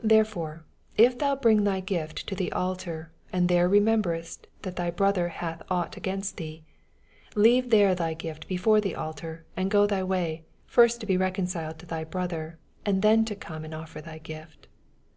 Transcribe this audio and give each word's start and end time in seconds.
28 0.00 0.08
Therefore 0.08 0.64
if 0.96 1.16
thou 1.20 1.36
bring 1.36 1.62
thy 1.62 1.78
gift 1.78 2.26
to 2.26 2.34
the 2.34 2.50
aliar, 2.50 3.10
and 3.32 3.48
there 3.48 3.68
rememberest 3.68 4.48
that 4.62 4.74
thy 4.74 4.90
brother 4.90 5.28
hath 5.28 5.62
ought 5.70 5.96
against 5.96 6.36
thee; 6.36 6.64
24 7.34 7.42
Leave 7.44 7.70
there 7.70 7.94
thy 7.94 8.12
gift 8.12 8.48
before 8.48 8.80
the 8.80 8.96
altar, 8.96 9.44
and 9.56 9.70
go 9.70 9.86
tny 9.86 10.02
way; 10.04 10.44
first 10.66 11.06
be 11.06 11.16
recon 11.16 11.44
ciled 11.46 11.78
to 11.78 11.86
thy 11.86 12.02
brother, 12.02 12.58
and 12.84 13.02
then 13.02 13.24
come 13.24 13.64
and 13.64 13.72
offer 13.72 14.00
thy 14.00 14.18
gift. 14.18 14.66